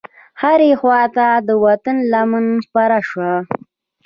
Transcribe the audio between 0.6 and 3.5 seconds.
خواته د وطن لمن خپره شوه.